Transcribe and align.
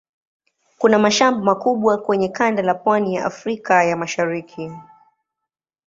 Kuna 0.77 0.99
mashamba 0.99 1.43
makubwa 1.43 1.97
kwenye 2.01 2.29
kanda 2.29 2.61
la 2.61 2.73
pwani 2.73 3.15
ya 3.15 3.25
Afrika 3.25 3.83
ya 3.83 3.97
Mashariki. 3.97 4.71